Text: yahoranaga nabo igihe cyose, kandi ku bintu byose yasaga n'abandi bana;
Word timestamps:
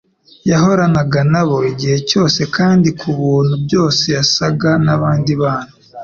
yahoranaga 0.49 1.19
nabo 1.31 1.57
igihe 1.71 1.97
cyose, 2.09 2.41
kandi 2.57 2.87
ku 2.99 3.07
bintu 3.19 3.55
byose 3.65 4.03
yasaga 4.17 4.71
n'abandi 4.85 5.31
bana; 5.41 5.71